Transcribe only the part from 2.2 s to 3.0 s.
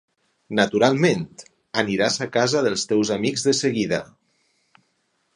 a casa dels